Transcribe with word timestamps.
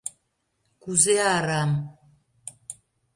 —Кузе 0.83 1.15
арам? 1.37 1.71